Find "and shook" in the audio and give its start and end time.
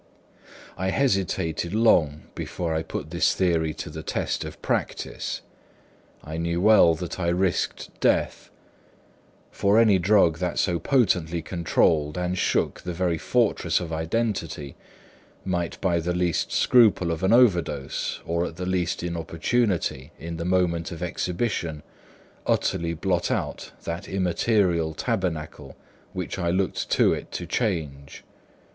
12.17-12.81